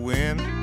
[0.00, 0.59] wind.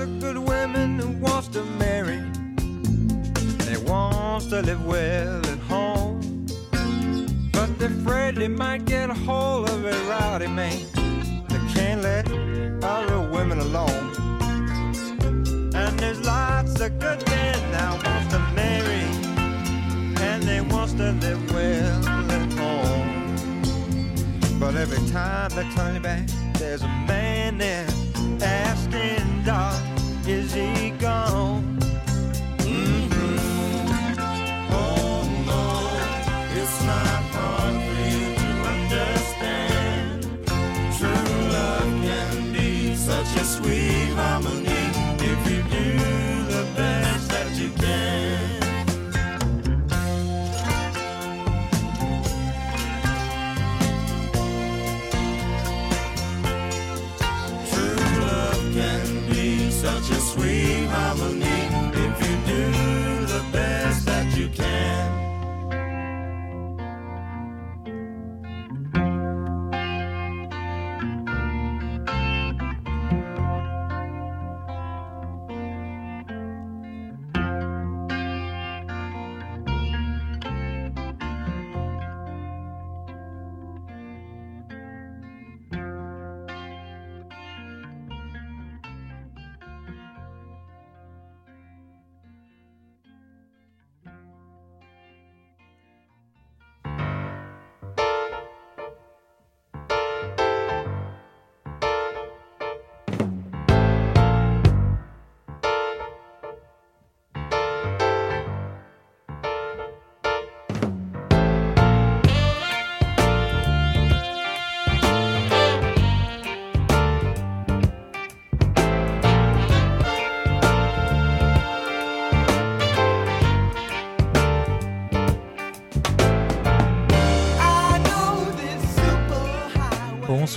[0.00, 2.20] Of good women who wants to marry.
[3.66, 6.46] They wants to live well at home.
[7.52, 10.86] But they're afraid they might get a hold of a rowdy man.
[11.48, 12.26] They can't let
[12.82, 14.12] other women alone.
[15.74, 19.04] And there's lots of good men now wants to marry.
[20.26, 23.34] And they wants to live well at home.
[24.58, 27.86] But every time they turn back, there's a man there
[28.42, 29.89] asking, Doc,
[30.30, 31.78] is he gone?
[32.58, 33.38] Mhm.
[34.70, 35.64] Oh no,
[36.58, 40.20] it's not hard for you to understand.
[40.98, 44.84] True love can be such a sweet harmony
[45.30, 45.88] if you do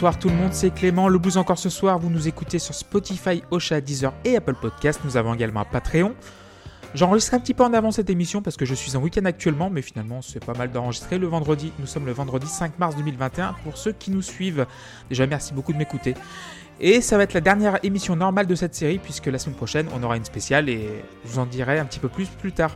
[0.04, 1.08] Bonsoir tout le monde, c'est Clément.
[1.08, 1.98] Le blues encore ce soir.
[1.98, 5.00] Vous nous écoutez sur Spotify, Ocha, Deezer et Apple Podcast.
[5.06, 6.14] Nous avons également un Patreon.
[6.94, 9.70] J'enregistre un petit peu en avant cette émission parce que je suis en week-end actuellement,
[9.70, 11.72] mais finalement c'est pas mal d'enregistrer le vendredi.
[11.80, 14.66] Nous sommes le vendredi 5 mars 2021 pour ceux qui nous suivent.
[15.08, 16.16] Déjà merci beaucoup de m'écouter.
[16.82, 19.88] Et ça va être la dernière émission normale de cette série puisque la semaine prochaine
[19.96, 20.86] on aura une spéciale et
[21.24, 22.76] je vous en dirai un petit peu plus plus tard.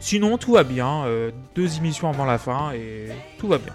[0.00, 3.06] Sinon tout va bien, euh, deux émissions avant la fin et
[3.38, 3.72] tout va bien.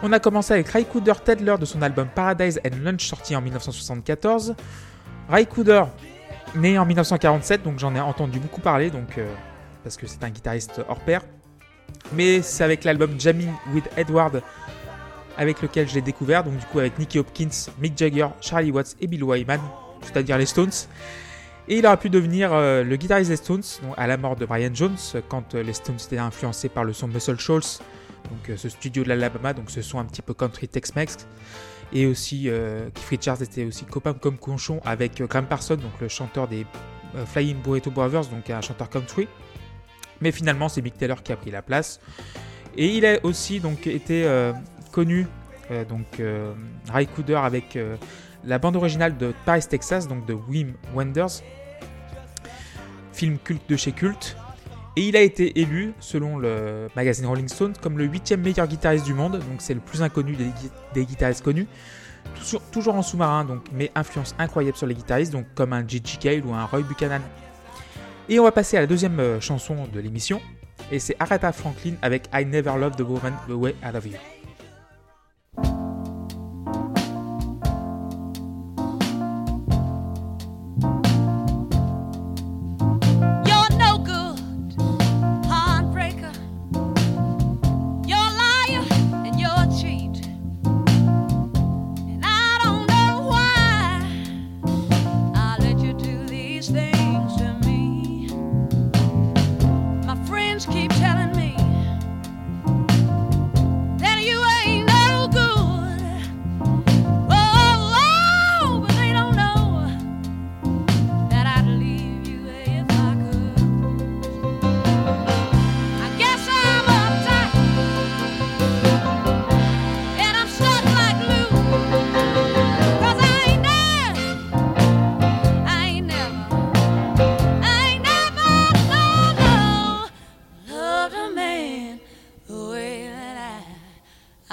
[0.00, 4.54] On a commencé avec Raikouder Tedler de son album Paradise and Lunch sorti en 1974.
[5.28, 5.82] Raikouder,
[6.54, 9.26] né en 1947, donc j'en ai entendu beaucoup parler, donc, euh,
[9.82, 11.22] parce que c'est un guitariste hors pair.
[12.12, 14.40] Mais c'est avec l'album Jamming with Edward
[15.36, 18.94] avec lequel je l'ai découvert, donc du coup avec Nicky Hopkins, Mick Jagger, Charlie Watts
[19.00, 19.60] et Bill Wyman,
[20.02, 20.70] c'est-à-dire les Stones.
[21.66, 23.62] Et il aurait pu devenir euh, le guitariste des Stones
[23.96, 24.96] à la mort de Brian Jones,
[25.28, 27.80] quand euh, les Stones étaient influencés par le son Muscle Shoals,
[28.28, 31.28] donc euh, ce studio de l'Alabama, donc ce son un petit peu country Tex-Mex.
[31.92, 32.50] Et aussi,
[32.92, 36.66] Keith Richards était aussi copain comme conchon avec Graham Parsons, donc le chanteur des
[37.24, 39.26] Flying Burrito Brothers, donc un chanteur country.
[40.20, 41.98] Mais finalement, c'est Mick Taylor qui a pris la place.
[42.76, 44.30] Et il a aussi donc été
[44.92, 45.26] connu,
[45.88, 46.20] donc
[46.92, 47.78] Ray Cooder avec
[48.44, 51.42] la bande originale de Paris, Texas, donc de Wim Wenders,
[53.14, 54.36] film culte de chez culte.
[54.96, 59.04] Et il a été élu, selon le magazine Rolling Stone, comme le huitième meilleur guitariste
[59.04, 60.36] du monde, donc c'est le plus inconnu
[60.94, 61.66] des, guitaristes connus.
[62.72, 66.44] Toujours, en sous-marin, donc, mais influence incroyable sur les guitaristes, donc comme un Gigi Cale
[66.44, 67.22] ou un Roy Buchanan.
[68.28, 70.40] Et on va passer à la deuxième euh, chanson de l'émission,
[70.90, 74.37] et c'est Aretha Franklin avec I Never Loved the Woman the Way I Love You.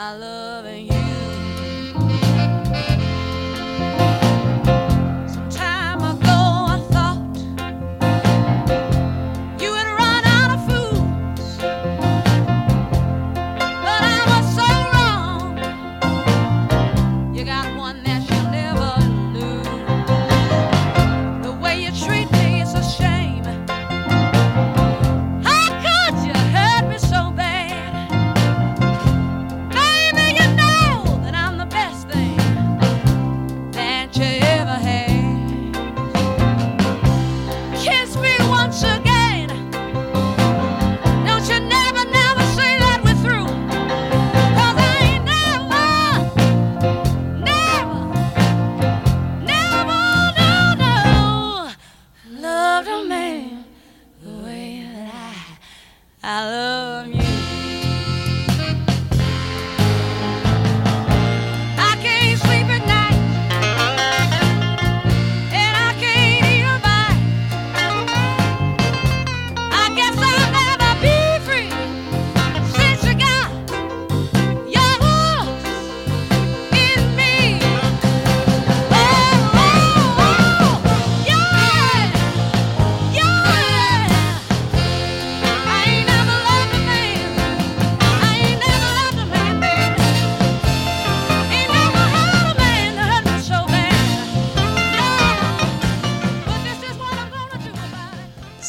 [0.06, 0.35] Hello.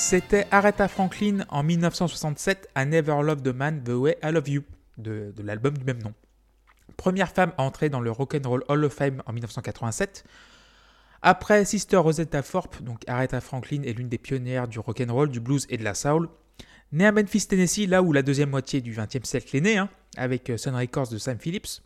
[0.08, 4.62] C'était Aretha Franklin en 1967 à Never Love the Man the Way I Love You
[4.98, 6.14] de, l'album du même nom.
[6.96, 10.24] Première femme à entrer dans le Rock'n'Roll Hall of Fame en 1987.
[11.22, 15.66] Après Sister Rosetta Thorpe, donc Aretha Franklin est l'une des pionnières du rock'n'roll, du blues
[15.70, 16.28] et de la soul.
[16.92, 19.88] Née à Memphis, Tennessee, là où la deuxième moitié du XXe siècle est née, hein,
[20.16, 21.82] avec euh, Sun Records de Sam Phillips.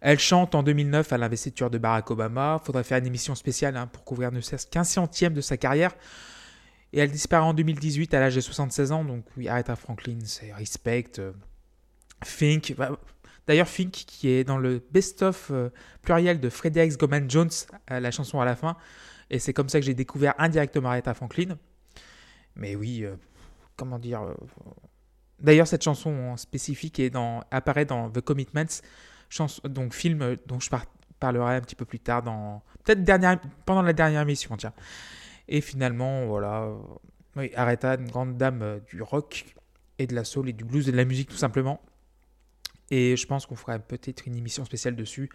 [0.00, 2.60] Elle chante en 2009 à l'investiture de Barack Obama.
[2.64, 5.94] Faudrait faire une émission spéciale hein, pour couvrir ne serait-ce qu'un centième de sa carrière.
[6.96, 9.04] Et elle disparaît en 2018 à l'âge de 76 ans.
[9.04, 11.32] Donc oui, Aretha Franklin, c'est Respect, euh,
[12.24, 12.74] Fink.
[12.74, 12.98] Bah,
[13.46, 15.68] d'ailleurs, Fink qui est dans le best-of euh,
[16.00, 17.50] pluriel de Fredericks Goman Jones,
[17.90, 18.78] euh, la chanson à la fin.
[19.28, 21.58] Et c'est comme ça que j'ai découvert indirectement Aretha Franklin.
[22.54, 23.04] Mais oui,
[23.76, 24.22] comment dire.
[25.38, 28.80] D'ailleurs, cette chanson spécifique est dans, apparaît dans The Commitments,
[29.64, 30.70] donc film dont je
[31.20, 33.04] parlerai un petit peu plus tard, dans peut-être
[33.66, 34.56] pendant la dernière émission.
[34.56, 34.72] Tiens.
[35.48, 36.68] Et finalement, voilà,
[37.36, 39.44] oui, Aretha, une grande dame euh, du rock
[39.98, 41.80] et de la soul et du blues et de la musique tout simplement.
[42.90, 45.30] Et je pense qu'on fera peut-être une émission spéciale dessus.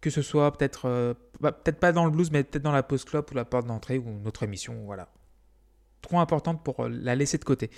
[0.00, 2.82] Que ce soit peut-être, euh, bah, peut-être pas dans le blues, mais peut-être dans la
[2.82, 5.08] post club ou la porte d'entrée ou notre émission, voilà.
[6.00, 7.70] trop importante pour la laisser de côté.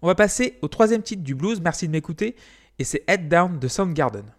[0.00, 2.36] On va passer au troisième titre du blues, merci de m'écouter,
[2.78, 4.32] et c'est Head Down de Soundgarden.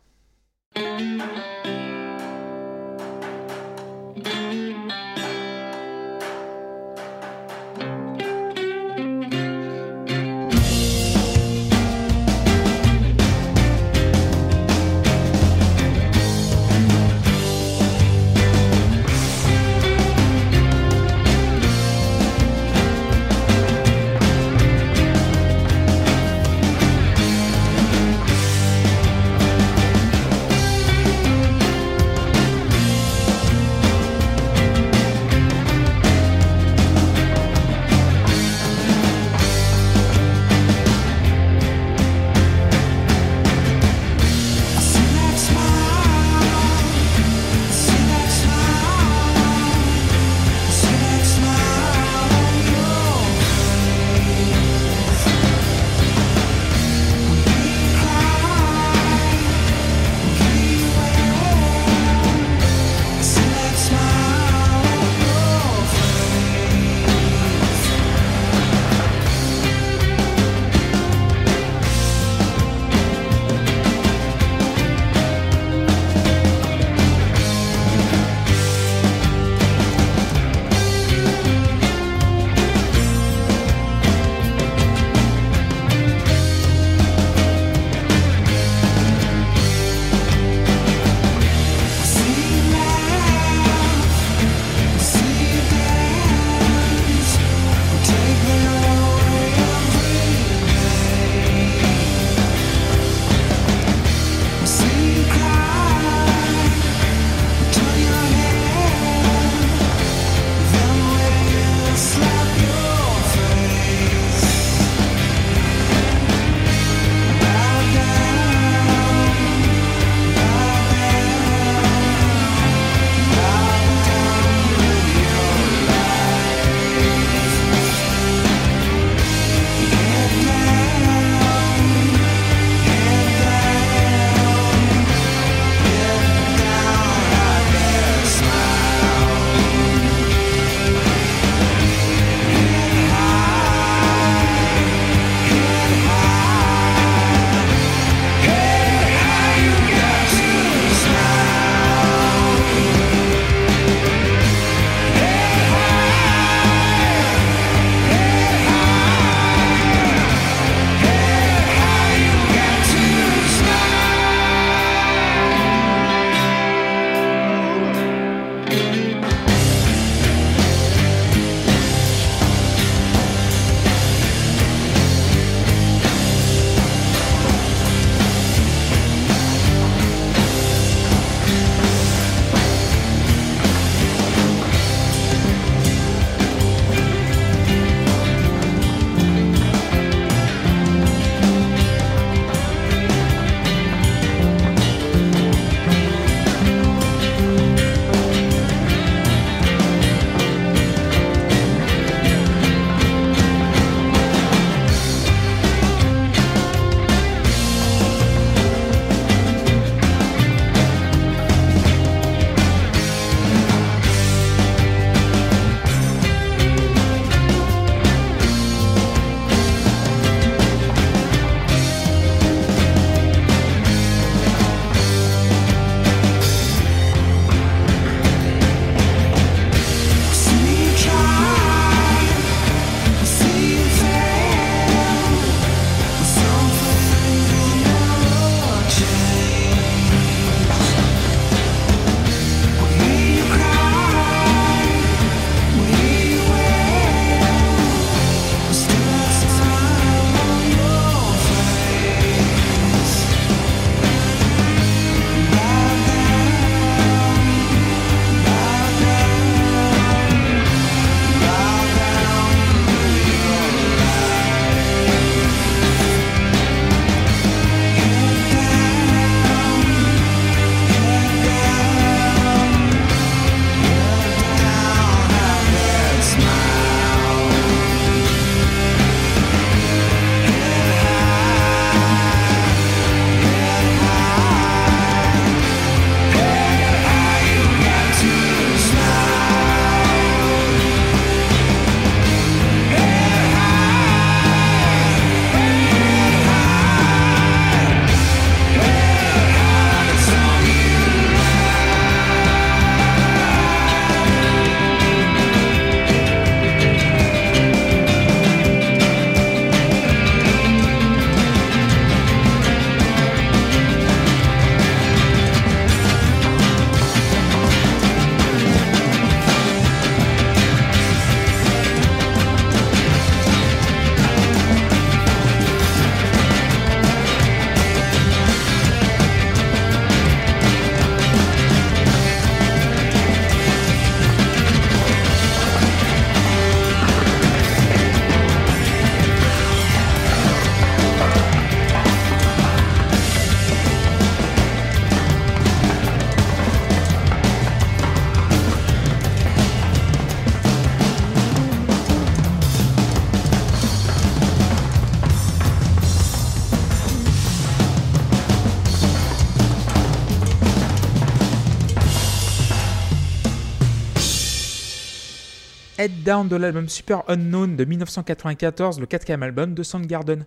[366.00, 370.46] Head Down de l'album Super Unknown de 1994, le quatrième album de Soundgarden.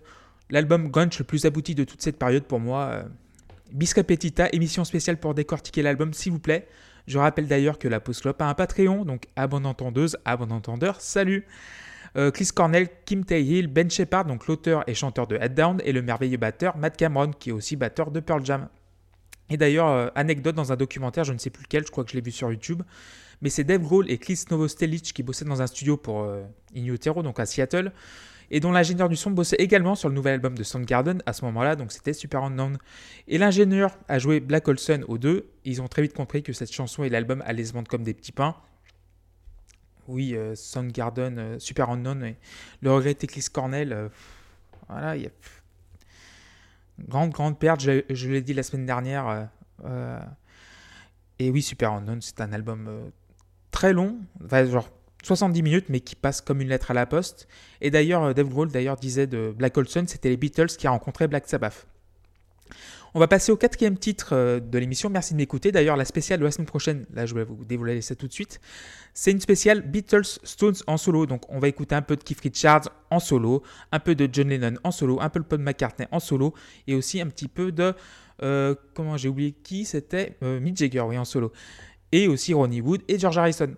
[0.49, 2.89] L'album grunge le plus abouti de toute cette période pour moi.
[2.91, 3.03] Euh,
[3.71, 6.67] Bis Repetita, émission spéciale pour décortiquer l'album s'il vous plaît.
[7.07, 10.35] Je rappelle d'ailleurs que la Pause Club a un Patreon, donc à bonne entendeuse, à
[10.35, 11.45] bon entendeur, salut
[12.17, 15.93] euh, Chris Cornell, Kim Tae-hill, Ben Shepard, donc l'auteur et chanteur de Head Down, et
[15.93, 18.67] le merveilleux batteur Matt Cameron, qui est aussi batteur de Pearl Jam.
[19.49, 22.11] Et d'ailleurs, euh, anecdote dans un documentaire, je ne sais plus lequel, je crois que
[22.11, 22.83] je l'ai vu sur YouTube,
[23.41, 26.43] mais c'est Dave Grohl et Chris Novoselic qui bossaient dans un studio pour euh,
[26.75, 27.91] In Utero, donc à Seattle,
[28.49, 31.43] et dont l'ingénieur du son bossait également sur le nouvel album de Soundgarden à ce
[31.45, 32.77] moment-là, donc c'était Super Unknown.
[33.27, 36.71] Et l'ingénieur a joué Black Olson aux deux, ils ont très vite compris que cette
[36.71, 38.55] chanson et l'album allaient se vendre comme des petits pains.
[40.07, 42.37] Oui, euh, Soundgarden, euh, Super Unknown, et
[42.81, 44.09] le regretté Chris Cornell, euh,
[44.87, 45.31] voilà, il y a...
[47.07, 49.49] Grande, grande perte, je, je l'ai dit la semaine dernière.
[51.37, 53.11] et oui, Super Unknown, c'est un album
[53.77, 54.17] très long,
[54.49, 54.89] genre
[55.21, 57.47] 70 minutes, mais qui passe comme une lettre à la poste.
[57.79, 60.89] Et d'ailleurs, euh, Dave Grohl d'ailleurs disait de Black Olson, c'était les Beatles qui a
[60.89, 61.85] rencontré Black Sabbath.
[63.13, 65.11] On va passer au quatrième titre euh, de l'émission.
[65.11, 65.71] Merci de m'écouter.
[65.71, 68.33] D'ailleurs, la spéciale de la semaine prochaine, là je vais vous dévoiler ça tout de
[68.33, 68.59] suite,
[69.13, 71.27] c'est une spéciale Beatles Stones en solo.
[71.27, 73.61] Donc on va écouter un peu de Keith Richards en solo,
[73.91, 76.55] un peu de John Lennon en solo, un peu de Paul McCartney en solo,
[76.87, 77.93] et aussi un petit peu de...
[78.43, 81.51] Euh, comment j'ai oublié qui c'était Mick Jagger, oui, en solo.
[82.11, 83.73] Et aussi Ronnie Wood et George Harrison.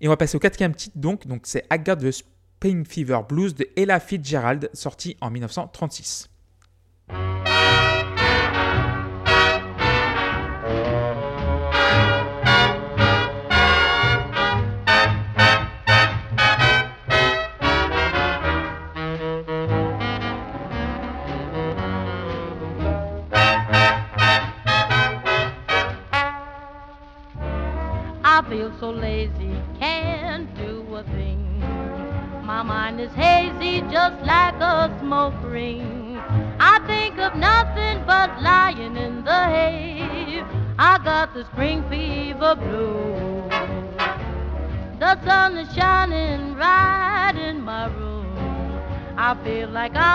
[0.00, 3.54] Et on va passer au quatrième titre donc, c'est I Got the Spring Fever Blues
[3.54, 6.28] de Ella Fitzgerald, sorti en 1936.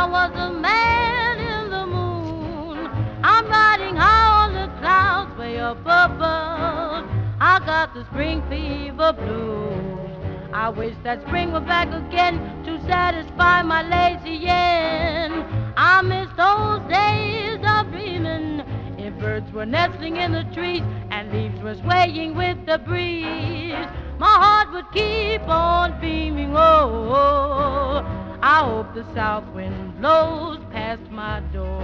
[0.04, 2.88] I was a man in the moon.
[3.24, 7.08] I'm riding high on the clouds way up above.
[7.40, 10.50] I got the spring fever blues.
[10.52, 12.36] I wish that spring were back again
[12.66, 15.46] to satisfy my lazy end.
[15.78, 18.60] I miss those days of dreaming.
[19.00, 23.88] If birds were nestling in the trees and leaves were swaying with the breeze,
[24.20, 26.58] my heart would keep on beaming.
[26.58, 28.04] Oh, oh.
[28.06, 28.13] oh.
[28.46, 31.82] I hope the south wind blows past my door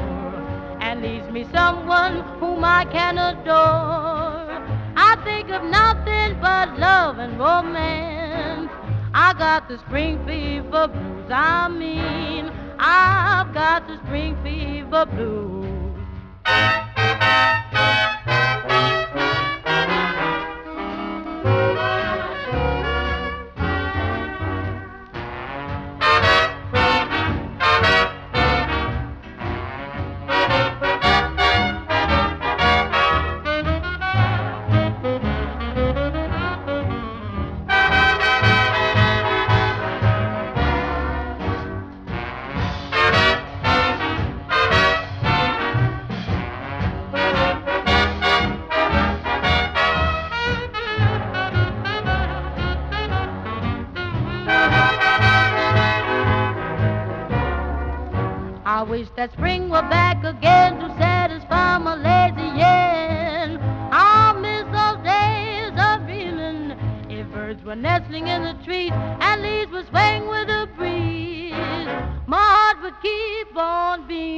[0.82, 4.60] and leaves me someone whom I can adore.
[4.98, 8.70] I think of nothing but love and romance.
[9.14, 11.32] I got the spring fever blues.
[11.32, 15.60] I mean, I've got the spring fever blues.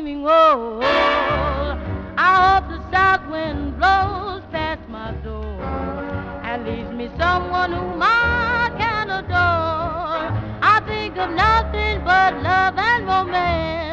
[0.02, 0.26] On beaming.
[0.28, 0.80] Oh,
[2.18, 5.62] I hope the south wind blows past my door
[6.44, 10.32] and leaves me someone whom I can adore.
[10.62, 13.90] I think of nothing but love and romance.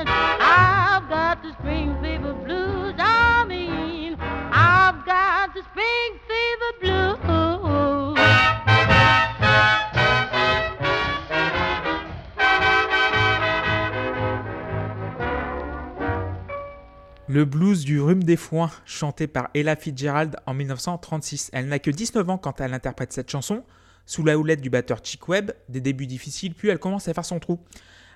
[17.30, 21.50] Le blues du rhume des foins, chanté par Ella Fitzgerald en 1936.
[21.52, 23.64] Elle n'a que 19 ans quand elle interprète cette chanson,
[24.06, 27.26] sous la houlette du batteur Chick Webb, des débuts difficiles, puis elle commence à faire
[27.26, 27.60] son trou.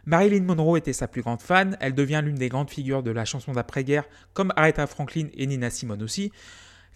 [0.07, 3.27] Marilyn Monroe était sa plus grande fan, elle devient l'une des grandes figures de la
[3.27, 6.33] chanson d'après-guerre, comme Aretha Franklin et Nina Simone aussi.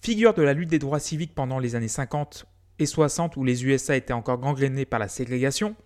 [0.01, 2.47] Figure de la lutte des droits civiques pendant les années 50,
[2.79, 5.77] et 60 où les USA étaient encore gangrénés par la ségrégation.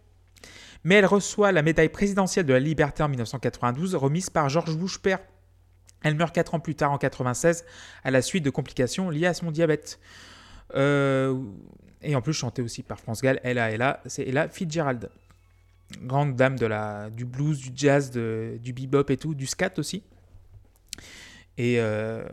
[0.84, 5.00] Mais elle reçoit la médaille présidentielle de la liberté en 1992 remise par George Bush.
[6.02, 7.64] Elle meurt 4 ans plus tard en 1996
[8.04, 9.98] à la suite de complications liées à son diabète.
[10.74, 11.38] Euh,
[12.02, 15.10] et en plus chantée aussi par France Gall, Ella Ella, c'est Fitzgerald.
[16.02, 16.56] Grande dame
[17.10, 20.04] du blues, du jazz, du bebop et tout, du scat aussi.
[21.58, 22.24] Et euh,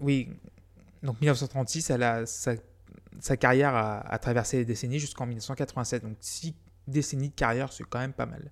[0.00, 0.30] oui,
[1.02, 6.02] donc 1936, elle a, sa, carrière a, traversé les décennies jusqu'en 1987.
[6.02, 6.54] Donc six
[6.88, 8.50] décennies de carrière, c'est quand même pas mal.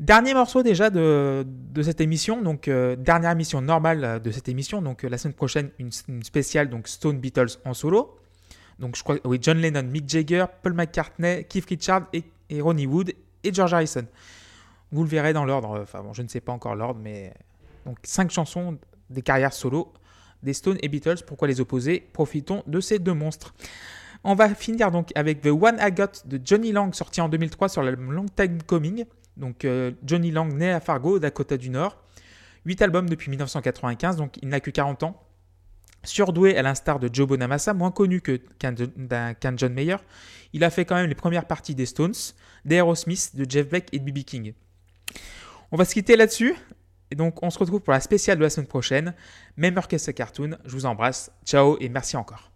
[0.00, 1.46] Dernier morceau déjà de,
[1.82, 5.70] cette émission, donc euh, dernière émission normale de cette émission, donc euh, la semaine prochaine
[5.78, 5.92] une,
[6.24, 8.18] spéciale donc Stone Beatles en solo.
[8.80, 12.86] Donc je crois oui John Lennon, Mick Jagger, Paul McCartney, Keith Richards et, et Ronnie
[12.86, 13.12] Wood
[13.44, 14.04] et George Harrison.
[14.90, 17.32] Vous le verrez dans l'ordre, enfin bon je ne sais pas encore l'ordre, mais
[17.86, 18.76] donc cinq chansons
[19.10, 19.92] des carrières solo
[20.42, 21.22] des Stones et Beatles.
[21.24, 22.00] Pourquoi les opposer?
[22.12, 23.54] Profitons de ces deux monstres.
[24.24, 27.68] On va finir donc avec The One I Got de Johnny Lang, sorti en 2003
[27.68, 29.04] sur l'album Long Time Coming.
[29.36, 31.98] Donc euh, Johnny Lang, né à Fargo, Dakota du Nord.
[32.66, 35.20] 8 albums depuis 1995, donc il n'a que 40 ans.
[36.02, 38.74] Surdoué à l'instar de Joe Bonamassa, moins connu qu'un
[39.56, 39.96] John Mayer,
[40.52, 42.14] il a fait quand même les premières parties des Stones,
[42.64, 44.22] d'Aerosmith, de Jeff Beck et de B.B.
[44.24, 44.54] King.
[45.72, 46.54] On va se quitter là-dessus.
[47.10, 49.14] Et donc, on se retrouve pour la spéciale de la semaine prochaine.
[49.56, 50.56] Même que ce cartoon.
[50.64, 51.32] Je vous embrasse.
[51.44, 52.53] Ciao et merci encore.